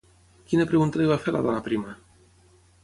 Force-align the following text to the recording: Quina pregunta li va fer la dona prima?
Quina 0.51 0.65
pregunta 0.71 1.01
li 1.03 1.11
va 1.11 1.19
fer 1.27 1.37
la 1.37 1.43
dona 1.49 1.63
prima? 1.69 1.97